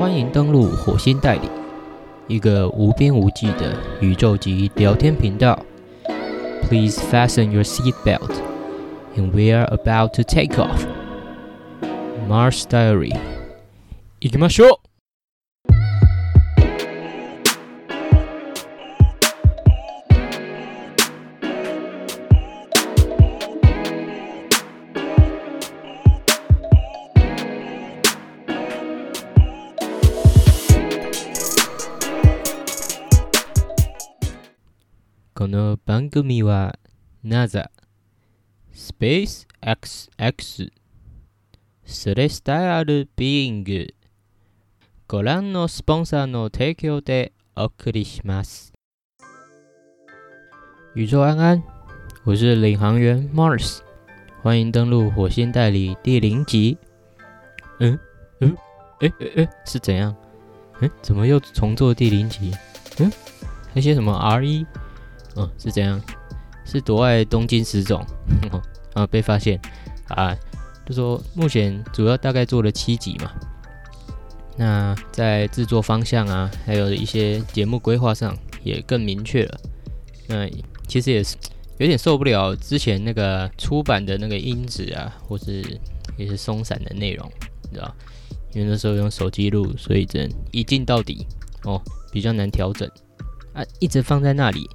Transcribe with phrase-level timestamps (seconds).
[0.00, 1.50] 欢迎登录火星代理，
[2.26, 5.58] 一个无边无际的宇宙级聊天频道。
[6.62, 8.30] Please fasten your seatbelt,
[9.14, 10.86] and we are about to take off.
[12.26, 13.14] Mars Diary，
[14.20, 14.83] 行きましょう。
[35.45, 36.79] この番組は
[37.23, 37.69] NASA、
[38.73, 40.71] SpaceXX、
[41.85, 43.93] スレスタイルビーイング、
[45.07, 48.73] ご覧のスポンサーの提供でお送りします。
[50.95, 51.61] 宇宙安安，
[52.23, 53.83] 我是领航员 Mars，
[54.41, 56.79] 欢迎登录火星代理第零集。
[57.79, 57.99] 嗯？
[58.39, 58.57] 嗯，
[59.01, 59.13] 诶？
[59.19, 59.29] 诶？
[59.35, 60.15] 诶，是怎样？
[60.81, 62.51] 嗯，怎么又重做第零集？
[62.97, 63.11] 嗯，
[63.75, 64.65] 那些什么 R 一？
[65.35, 66.01] 嗯，是这样，
[66.65, 68.05] 是夺爱东京十种，
[68.93, 69.59] 啊，被发现
[70.07, 70.35] 啊，
[70.85, 73.31] 就说目前主要大概做了七集嘛，
[74.57, 79.59] 那在制作方向啊，还有一些节目规划上也更明确了。
[80.27, 80.49] 那
[80.87, 81.35] 其实也是
[81.77, 85.79] 有点受不了之前那个出版的那个音质啊，或是
[86.17, 87.29] 也是松散的内容，
[87.63, 87.93] 你知道？
[88.53, 91.27] 因为那时候用手机录，所以只能一镜到底
[91.63, 92.89] 哦，比较难调整
[93.53, 94.65] 啊，一直放在那里。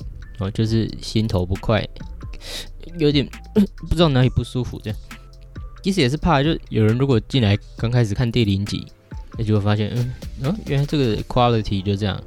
[0.41, 1.87] 哦，就是心头不快，
[2.99, 3.29] 有点
[3.89, 4.99] 不知道哪里不舒服这样。
[5.83, 8.87] 其实也是怕，就有人如果进来刚开始看第零集，
[9.39, 10.13] 那就会发现，嗯，
[10.45, 12.21] 哦，原来这个 quality 就这样。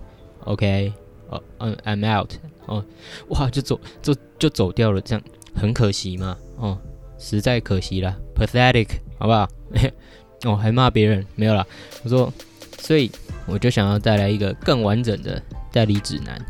[0.45, 0.91] OK，
[1.29, 2.31] 哦，嗯，I'm out。
[2.65, 2.83] 哦，
[3.29, 6.37] 哇，就走，就就走掉了，这样很可惜嘛。
[6.57, 6.77] 哦，
[7.19, 8.87] 实在可惜了，pathetic，
[9.19, 9.49] 好不好？
[10.45, 11.65] 哦，还骂别人，没有啦。
[12.03, 12.33] 我说，
[12.79, 13.11] 所以
[13.45, 15.41] 我就想要带来一个更完整的
[15.71, 16.43] 代理指南。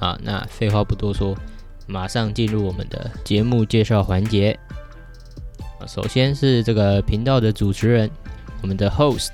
[0.00, 1.36] 啊，那废话不多说，
[1.86, 4.58] 马上进入我们的节目介绍环节。
[5.86, 8.10] 首先是这个频道的主持人，
[8.62, 9.30] 我们的 host，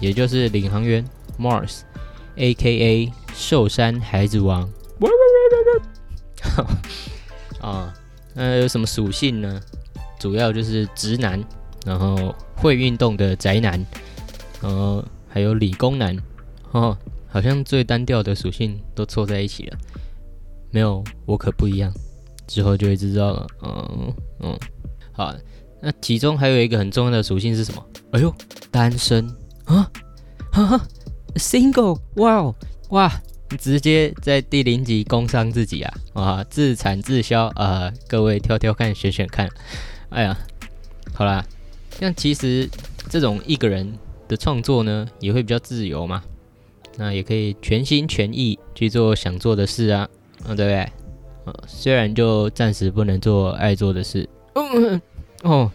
[0.00, 1.04] 也就是领航员
[1.38, 3.12] Mars，A.K.A.
[3.34, 4.68] 寿山孩子王。
[7.60, 7.92] 啊，
[8.34, 9.60] 那有什么属性呢？
[10.18, 11.42] 主要就是直男，
[11.84, 13.84] 然后会运动的宅男，
[14.60, 16.16] 然后还有理工男。
[16.72, 16.96] 哦，
[17.28, 19.78] 好像最单调的属性都凑在一起了。
[20.74, 21.94] 没有，我可不一样。
[22.48, 23.46] 之后就会知道了。
[23.62, 24.58] 嗯嗯，
[25.12, 25.32] 好。
[25.80, 27.86] 那其中还有一个很重要的属性是什么？
[28.10, 28.34] 哎呦，
[28.72, 29.24] 单身
[29.66, 29.88] 啊！
[30.50, 30.86] 哈哈
[31.36, 32.00] ，single！
[32.16, 32.54] 哇哦
[32.88, 33.22] 哇！
[33.56, 35.94] 直接在第零集攻伤自己啊！
[36.14, 37.92] 啊，自产自销啊！
[38.08, 39.48] 各位挑挑看，选选看。
[40.08, 40.36] 哎呀，
[41.12, 41.44] 好啦，
[42.00, 42.68] 像其实
[43.08, 43.96] 这种一个人
[44.26, 46.20] 的创作呢，也会比较自由嘛。
[46.96, 50.08] 那也可以全心全意去做想做的事啊。
[50.46, 50.92] 嗯，对不对？
[51.44, 54.28] 呃，虽然就暂时不能做爱做的事。
[54.54, 55.00] 嗯
[55.42, 55.70] 哦，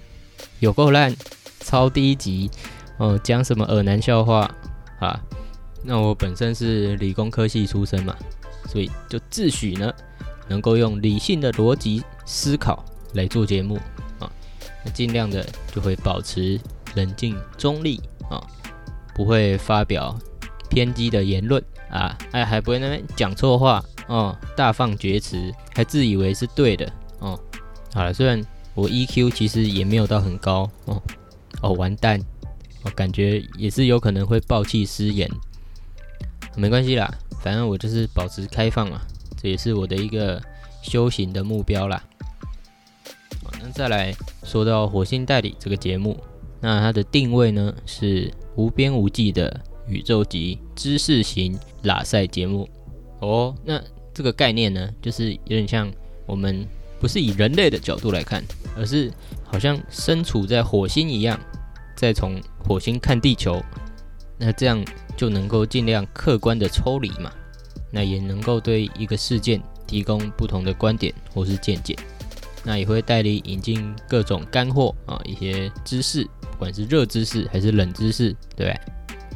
[0.60, 1.16] 有够烂，
[1.60, 2.50] 超低级
[2.98, 3.20] 哦！
[3.24, 4.50] 讲什么耳男笑话
[5.00, 5.20] 啊？
[5.84, 8.16] 那我本身是理工科系出身嘛，
[8.68, 9.94] 所以就自诩呢，
[10.48, 12.84] 能够用理性的逻辑思考
[13.14, 13.76] 来做节目
[14.20, 14.32] 啊。
[14.84, 16.60] 那尽量的就会保持
[16.96, 18.42] 冷静中立啊，
[19.14, 20.18] 不会发表
[20.70, 23.84] 偏激的言论啊，哎，还不会那边讲错话。
[24.10, 27.40] 哦，大放厥词，还自以为是对的哦。
[27.94, 28.44] 好了，虽然
[28.74, 31.02] 我 EQ 其实也没有到很高哦。
[31.62, 32.20] 哦，完蛋，
[32.84, 35.30] 我感觉也是有可能会暴气失言。
[36.56, 37.10] 没关系啦，
[37.42, 39.00] 反正我就是保持开放嘛，
[39.42, 40.42] 这也是我的一个
[40.82, 42.04] 修行的目标啦。
[43.62, 46.18] 那再来说到火星代理这个节目，
[46.62, 52.70] 那它的定位呢是无边无际的宇宙级知识型拉赛节目
[53.20, 53.54] 哦。
[53.64, 53.82] 那
[54.20, 55.90] 这个概念呢，就是有点像
[56.26, 56.68] 我们
[57.00, 58.44] 不是以人类的角度来看，
[58.76, 59.10] 而是
[59.46, 61.40] 好像身处在火星一样，
[61.96, 62.38] 再从
[62.68, 63.64] 火星看地球，
[64.38, 64.84] 那这样
[65.16, 67.32] 就能够尽量客观的抽离嘛，
[67.94, 71.96] 那也能够对一个事件提供不同的观点或是见解，
[72.66, 78.80] 那也会带你引进各种干货啊，一些知识，不管是热知识还是冷知识，对不对？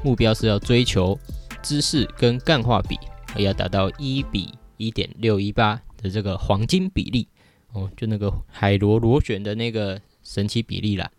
[0.03, 1.17] 目标是要追求
[1.61, 2.99] 知识跟干化比，
[3.37, 4.53] 要达到一比。
[4.77, 7.27] 一点六一八的这个黄金比例
[7.71, 11.09] 哦，就那个海螺螺旋的那个神奇比例啦。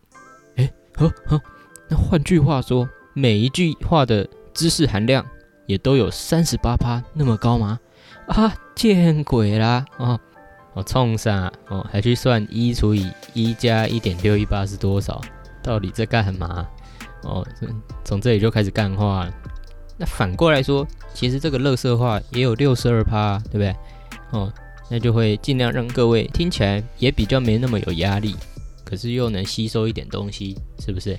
[0.57, 1.41] 哎，呵呵，
[1.89, 5.27] 那换句话说，每一句话的知识含量
[5.67, 7.79] 也都有三十八趴那么高吗？
[8.29, 9.85] 啊，见鬼啦！
[9.99, 10.19] 哦，
[10.73, 11.53] 我冲啥？
[11.69, 15.21] 哦，还去算一除以一加一点六一八是多少？
[15.63, 16.67] 到底在干嘛？
[17.23, 17.47] 哦，
[18.05, 19.35] 从这里就开始干话了。
[19.97, 23.75] 那反过来说，其实这个乐色话也有六十二趴，对不对？
[24.33, 24.53] 哦，
[24.91, 28.35] 那就会尽量让各位听起来也比较没那么有压力，
[28.85, 31.17] 可是又能吸收一点东西，是不是？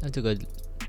[0.00, 0.34] 那这个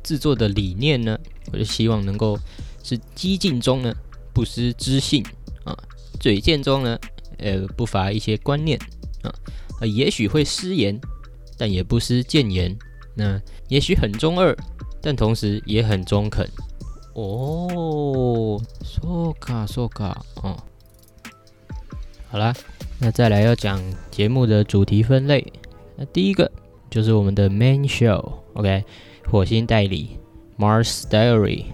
[0.04, 1.18] 制作的理念呢，
[1.52, 2.38] 我就希望能够
[2.84, 3.94] 是激进中呢
[4.34, 5.26] 不失知性
[5.64, 5.76] 啊，
[6.20, 7.00] 嘴贱中呢，
[7.40, 8.78] 呃，不乏一些观念
[9.24, 9.34] 啊，
[9.82, 11.00] 呃，也许会失言，
[11.58, 12.78] 但也不失谏言。
[13.16, 14.56] 那也许很中二，
[15.02, 16.48] 但同时也很中肯。
[17.16, 20.58] 哦，说卡说卡哦。
[22.28, 22.54] 好啦，
[23.00, 23.82] 那再来要讲
[24.12, 25.54] 节目的主题分类。
[25.96, 26.52] 那第一个
[26.90, 28.84] 就是我们的 main show，OK，
[29.32, 30.20] 火星代理
[30.58, 31.68] Mars Diary，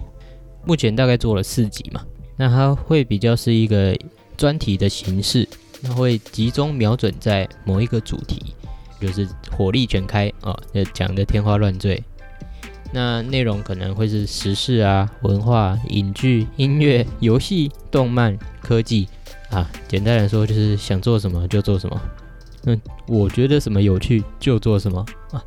[0.64, 2.06] 目前大概做了四集嘛。
[2.36, 3.98] 那它会比较是一个
[4.36, 5.48] 专题的形式，
[5.80, 8.54] 那会集中瞄准在某一个主题。
[9.00, 10.56] 就是火力全开啊，
[10.94, 12.00] 讲的天花乱坠。
[12.92, 19.08] 那内容可能会是时事啊、文化、影剧、音乐、游戏、动漫、科技
[19.50, 19.68] 啊。
[19.88, 22.00] 简单来说，就是想做什么就做什么。
[22.64, 25.42] 嗯，我觉得什么有趣就做什么啊。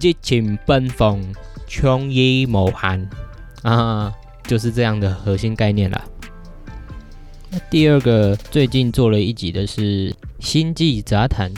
[0.00, 1.22] 激情奔放，
[1.66, 3.08] 创意谋寒
[3.62, 4.12] 啊，
[4.44, 6.04] 就是这样的核心概念啦。
[7.50, 10.10] 那第二个最近做了一集的是
[10.40, 11.52] 《星际杂谈》。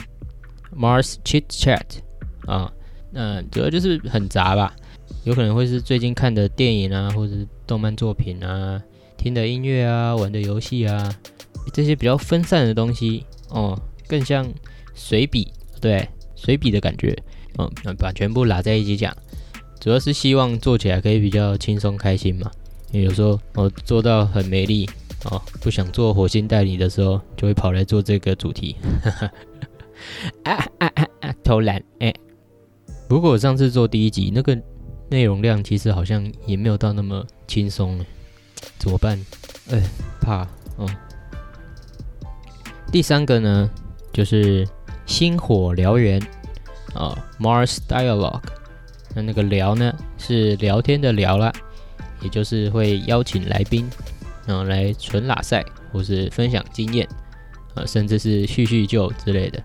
[0.77, 1.81] Mars Chit Chat
[2.45, 2.71] 啊，
[3.11, 4.73] 那主要就是很杂吧，
[5.23, 7.33] 有可能会是最近看的电影啊，或者
[7.67, 8.81] 动漫作品啊，
[9.17, 11.13] 听的音乐啊，玩的游戏啊，
[11.73, 14.47] 这些比较分散的东西哦，更像
[14.93, 17.15] 随笔，对，随笔的感觉，
[17.57, 19.15] 嗯，把全部拉在一起讲，
[19.79, 22.49] 主要是希望做起来可以比较轻松开心嘛，
[22.91, 24.89] 因为有时候我做到很没力
[25.25, 28.75] 哦，不想做火星代理的时候，就会跑来做这个主题。
[30.43, 31.35] 啊啊啊啊！
[31.43, 32.13] 偷懒哎！
[33.09, 34.57] 不过我上次做第一集，那个
[35.09, 37.99] 内容量其实好像也没有到那么轻松，
[38.77, 39.19] 怎么办？
[39.71, 39.81] 哎，
[40.21, 40.47] 怕
[40.77, 40.87] 哦。
[42.91, 43.69] 第三个呢，
[44.13, 44.67] 就是
[45.05, 46.21] 星火燎原
[46.93, 48.41] 啊，Mars Dialogue。
[49.15, 51.51] 那那个聊呢，是聊天的聊啦，
[52.21, 53.89] 也就是会邀请来宾，
[54.45, 57.07] 然后来纯拉赛，或是分享经验，
[57.73, 59.63] 啊，甚至是叙叙旧之类的。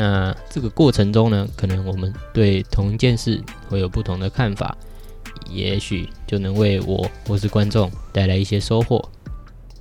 [0.00, 4.78] 那这个过程中呢，可能我们对同一件事会有不同的看法，
[5.50, 9.04] 也许就能为我或是观众带来一些收获。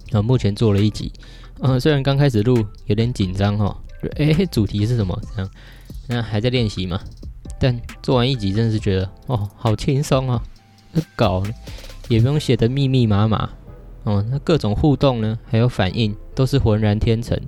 [0.10, 1.14] 那目前做了一集，
[1.60, 3.78] 嗯，虽然刚开始录有点紧张哈，
[4.16, 5.22] 哎，主题是什么？
[5.36, 5.52] 这样，
[6.08, 7.00] 那还在练习嘛。
[7.60, 10.42] 但做完一集，真的是觉得哦，好轻松啊！
[11.16, 11.44] 稿
[12.08, 13.48] 也不用写的密密麻麻，
[14.04, 17.40] 哦，那各种互动呢，还有反应都是浑然天成。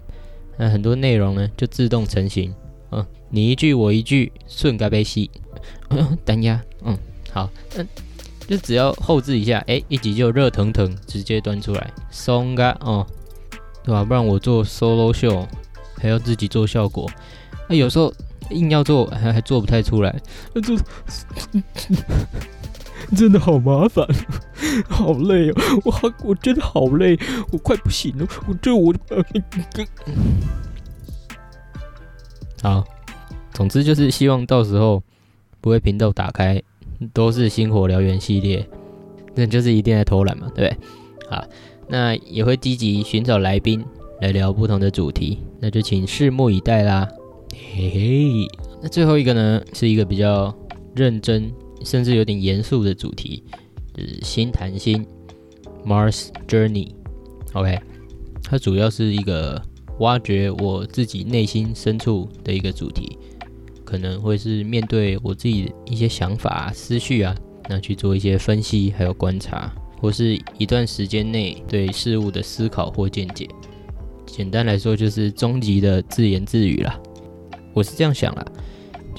[0.61, 2.53] 那很多内容呢，就自动成型，
[2.91, 5.31] 嗯，你一句我一句，顺该被吸，
[6.25, 6.97] 单压，嗯，
[7.31, 7.87] 好，嗯，
[8.45, 13.07] 就只要后置一下，哎，一集就热腾腾，直接端出来，松嘎哦，
[13.83, 14.03] 对吧？
[14.03, 15.47] 不然我做 solo 秀
[15.95, 17.09] 还要自己做效果，
[17.69, 18.13] 那有时候
[18.49, 20.13] 硬要做，还还做不太出来，
[20.61, 20.77] 做。
[23.15, 24.05] 真的好麻烦，
[24.87, 25.55] 好累哦！
[25.85, 27.17] 我好，我真的好累，
[27.51, 28.27] 我快不行了。
[28.47, 28.93] 我这我
[32.61, 32.83] 好，
[33.53, 35.01] 总之就是希望到时候
[35.61, 36.61] 不会频道打开
[37.13, 38.67] 都是星火燎原系列，
[39.33, 41.29] 那就是一定在偷懒嘛，对不对？
[41.29, 41.43] 好，
[41.87, 43.83] 那也会积极寻找来宾
[44.21, 47.07] 来聊不同的主题，那就请拭目以待啦。
[47.53, 48.47] 嘿嘿，
[48.83, 50.53] 那最后一个呢，是一个比较
[50.95, 51.51] 认真。
[51.83, 53.43] 甚至有点严肃的主题，
[53.93, 55.05] 就是心谈心
[55.85, 57.79] Mars Journey，OK，
[58.43, 59.61] 它主要是一个
[59.99, 63.17] 挖掘我自己内心深处的一个主题，
[63.83, 67.35] 可能会是面对我自己一些想法、思绪啊，
[67.69, 73.47] 那去做一些分析，还有观察，或是一段时间内对事物的思考或见解。
[74.25, 76.99] 简单来说，就是终极的自言自语啦。
[77.73, 78.45] 我是这样想啦。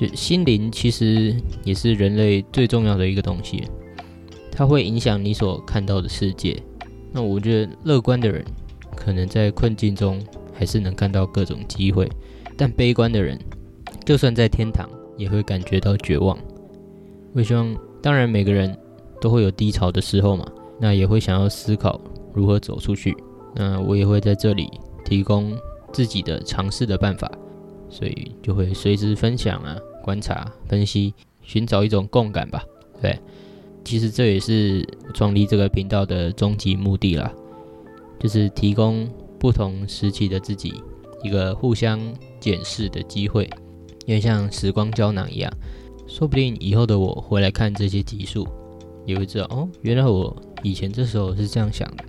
[0.00, 3.68] 就心灵其实也是人类最重要的一个东西，
[4.50, 6.56] 它会影响你所看到的世界。
[7.12, 8.42] 那我觉得乐观的人
[8.96, 10.18] 可能在困境中
[10.54, 12.08] 还是能看到各种机会，
[12.56, 13.38] 但悲观的人
[14.06, 14.88] 就算在天堂
[15.18, 16.38] 也会感觉到绝望。
[17.34, 18.74] 我希望，当然每个人
[19.20, 20.46] 都会有低潮的时候嘛，
[20.80, 22.00] 那也会想要思考
[22.32, 23.14] 如何走出去。
[23.54, 24.70] 那我也会在这里
[25.04, 25.54] 提供
[25.92, 27.30] 自己的尝试的办法，
[27.90, 29.76] 所以就会随时分享啊。
[30.02, 32.64] 观察、分析、寻找一种共感吧。
[33.00, 33.18] 对，
[33.84, 37.32] 其实这也是创立这个频道的终极目的啦，
[38.18, 40.82] 就是提供不同时期的自己
[41.22, 41.98] 一个互相
[42.38, 43.48] 检视的机会，
[44.06, 45.50] 因为像时光胶囊一样，
[46.06, 48.46] 说不定以后的我回来看这些集数，
[49.06, 52.04] 也会知道哦，原来我以前这时候是这样想的。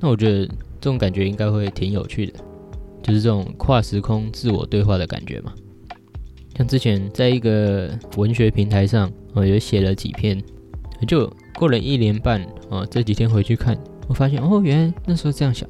[0.00, 2.40] 那我觉得这种感觉应该会挺有趣的，
[3.02, 5.54] 就是这种跨时空自我对话的感觉嘛。
[6.56, 10.42] 像之前在一个文学平台上，我有写了几篇，
[11.06, 13.76] 就过了一年半啊，这几天回去看，
[14.08, 15.68] 我发现哦，原来那时候这样想，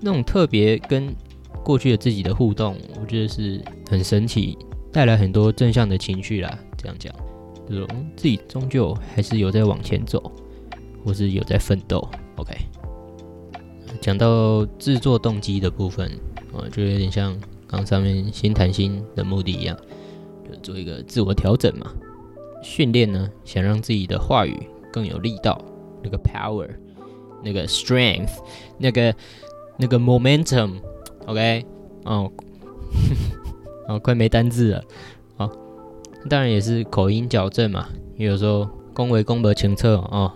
[0.00, 1.14] 那种特别跟
[1.64, 4.58] 过去的自己的互动，我觉得是很神奇，
[4.92, 6.58] 带来很多正向的情绪啦。
[6.76, 7.14] 这样讲，
[7.68, 10.30] 就是自己终究还是有在往前走，
[11.02, 12.06] 或是有在奋斗。
[12.36, 12.54] OK，
[14.02, 16.10] 讲到制作动机的部分，
[16.52, 17.34] 啊，就有点像
[17.66, 19.74] 刚上面新谈心的目的一样。
[20.62, 21.92] 做一个自我调整嘛，
[22.62, 25.60] 训练呢，想让自己的话语更有力道，
[26.02, 26.68] 那个 power，
[27.42, 28.32] 那个 strength，
[28.78, 29.14] 那个
[29.76, 31.64] 那个 momentum，OK，
[32.04, 32.30] 哦，
[33.88, 34.84] 哦，快没单字了，
[35.38, 35.50] 哦，
[36.28, 40.30] 当然也是口音矫正嘛，因为有时候恭维恭德清澈哦，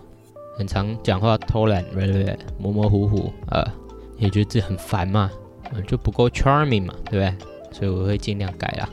[0.56, 2.38] 很常讲话偷懒，对不对？
[2.58, 3.62] 模模糊糊啊，
[4.18, 5.30] 也觉得自己很烦嘛，
[5.86, 7.34] 就不够 charming 嘛，对不对？
[7.72, 8.88] 所以我会尽量改啦。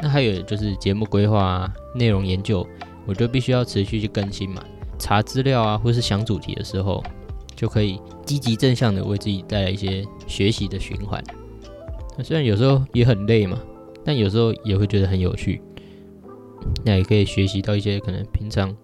[0.00, 2.66] 那还有就是节目规划、内容研究，
[3.06, 4.62] 我就必须要持续去更新嘛。
[4.98, 7.02] 查资料啊，或是想主题的时候，
[7.56, 11.22] 就可以积极正向的为自己带来一些学习的循环。
[12.16, 13.58] 那虽然有时候也很累嘛，
[14.04, 15.60] 但有时候也会觉得很有趣。
[16.84, 18.74] 那也可以学习到一些可能平常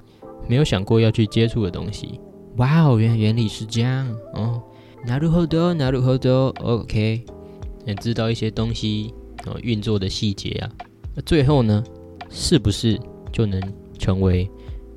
[0.49, 2.21] 没有想过要去接触的东西。
[2.57, 4.63] 哇哦，原来原理是这样哦。
[5.07, 7.25] 拿入后头，拿入后头，OK。
[7.87, 9.15] 能知道一些东西
[9.47, 10.69] 哦，运作的细节啊。
[11.21, 11.83] 最后呢，
[12.31, 12.99] 是不是
[13.33, 13.61] 就能
[13.99, 14.51] 成为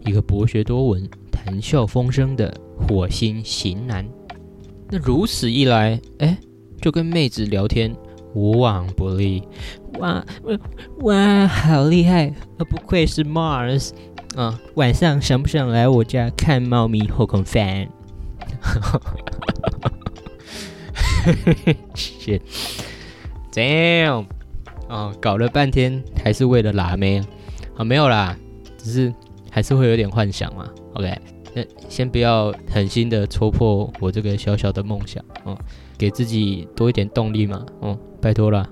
[0.05, 4.05] 一个博学多闻、谈笑风生的火星型男？
[4.89, 6.37] 那如此一来，哎，
[6.81, 7.93] 就跟妹子聊天
[8.33, 9.43] 无往不利。
[9.99, 10.25] 哇
[11.01, 12.33] 哇，好厉害！
[12.57, 13.91] 不愧是 Mars
[14.35, 14.59] 啊！
[14.75, 17.87] 晚上想不想来我家看猫咪后空翻
[21.95, 24.25] ？Shit，damn！
[24.93, 27.19] 哦，搞了半天还是为了拉妹
[27.75, 27.83] 啊？
[27.83, 28.37] 没有啦，
[28.77, 29.11] 只是
[29.49, 30.69] 还是会有点幻想嘛。
[30.93, 31.17] OK，
[31.55, 35.57] 那先不要狠心的戳破我这个小小的梦想哦，
[35.97, 37.65] 给自己多一点动力嘛。
[37.79, 38.69] 哦，拜托了。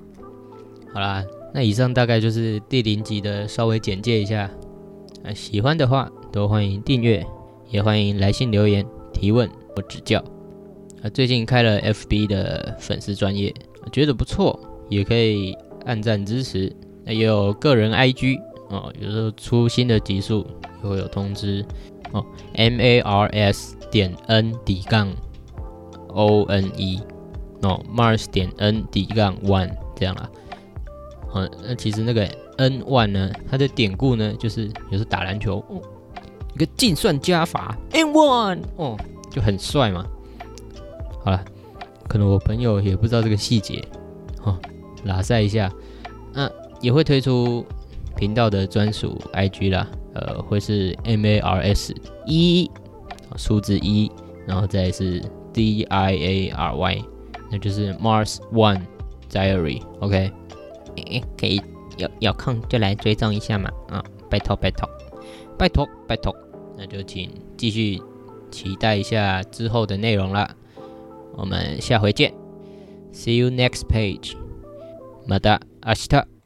[0.94, 1.24] 好啦，
[1.56, 4.48] 那以上大概就是第零集的稍微简介一下。
[5.24, 7.26] 啊，喜欢的话都欢迎订阅，
[7.68, 10.24] 也欢迎来信留言提问或指教。
[11.02, 13.52] 啊，最近开了 FB 的粉丝专业，
[13.92, 15.58] 觉得不错，也可以。
[15.86, 20.46] 按赞支持，那也有个人 IG 哦，有时候出新的集数
[20.84, 21.66] 也会有通知
[22.12, 22.26] 哦。
[22.54, 25.12] M A R S 点 N 底杠
[26.10, 27.02] O N E
[27.64, 30.30] 哦，Mars 点 N 底杠 One 这样啦。
[31.34, 35.64] 哦，那其实那个 N One 呢，它的典故呢，就是有时打篮球，
[36.54, 38.98] 一个计算加法 N One 哦，
[39.30, 40.06] 就很帅嘛。
[41.24, 41.44] 好了，
[42.08, 43.84] 可能我朋友也不知道这个细节，
[44.44, 44.58] 哦。
[45.04, 45.72] 拉塞一下，
[46.34, 46.50] 那
[46.82, 47.66] 也会推出
[48.16, 52.70] 频道的专属 IG 啦，呃，会是 MARS 一
[53.36, 54.12] 数字一，
[54.46, 55.22] 然后再是
[55.54, 57.04] DIARY，
[57.52, 58.82] 那就是 Mars One
[59.30, 60.32] Diary，OK，
[60.96, 61.62] 诶，可以
[61.98, 64.90] 有有空就来追踪一下嘛，啊，拜托拜托。
[65.58, 66.36] 拜托拜托，
[66.76, 68.02] 那就请继续
[68.50, 70.50] 期待一下之后的内容啦，
[71.34, 72.34] 我们下回见
[73.14, 74.41] ，See you next page。
[75.28, 76.41] また明日。